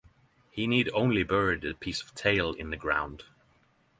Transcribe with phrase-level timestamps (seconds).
[0.49, 3.25] He need only bury the piece of tail in the ground.